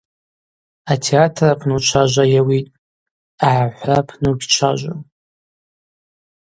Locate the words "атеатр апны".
0.91-1.71